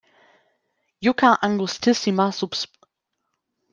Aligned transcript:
Yucca 1.05 1.31
angustissima 1.47 2.31
subsp. 2.31 2.71